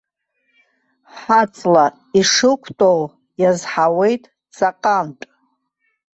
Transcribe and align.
Ҳаҵла 1.19 1.85
ишықәтәоу 2.19 3.01
иазҳауеит 3.41 4.23
ҵаҟантә. 4.55 5.25